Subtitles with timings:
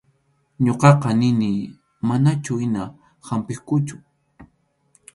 [0.65, 1.49] Ñuqaqa nini
[2.07, 2.81] manachu hina
[3.27, 3.95] hampiqkuchu.